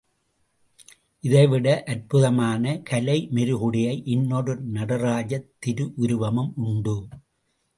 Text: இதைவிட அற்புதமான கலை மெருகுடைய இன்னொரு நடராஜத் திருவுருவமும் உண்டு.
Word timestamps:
இதைவிட 1.23 1.83
அற்புதமான 1.87 2.81
கலை 2.81 3.27
மெருகுடைய 3.31 3.91
இன்னொரு 4.07 4.55
நடராஜத் 4.73 5.49
திருவுருவமும் 5.65 6.51
உண்டு. 6.55 6.97